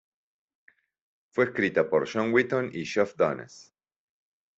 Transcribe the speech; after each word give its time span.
Fue 1.29 1.45
escrita 1.45 1.87
por 1.87 2.11
John 2.11 2.33
Wetton 2.33 2.71
y 2.73 2.85
Geoff 2.87 3.15
Downes. 3.15 3.71